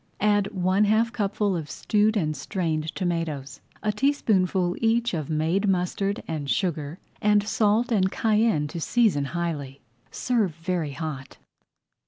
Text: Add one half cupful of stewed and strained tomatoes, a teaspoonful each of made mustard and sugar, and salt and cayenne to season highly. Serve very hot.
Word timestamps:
Add 0.19 0.51
one 0.51 0.85
half 0.85 1.13
cupful 1.13 1.55
of 1.55 1.69
stewed 1.69 2.17
and 2.17 2.35
strained 2.35 2.95
tomatoes, 2.95 3.61
a 3.83 3.91
teaspoonful 3.91 4.75
each 4.79 5.13
of 5.13 5.29
made 5.29 5.67
mustard 5.69 6.23
and 6.27 6.49
sugar, 6.49 6.97
and 7.21 7.47
salt 7.47 7.91
and 7.91 8.11
cayenne 8.11 8.67
to 8.69 8.81
season 8.81 9.25
highly. 9.25 9.79
Serve 10.09 10.55
very 10.55 10.93
hot. 10.93 11.37